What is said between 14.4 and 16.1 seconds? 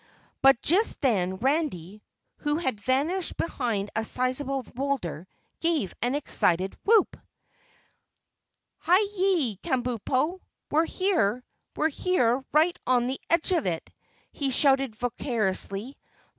shouted vociferously.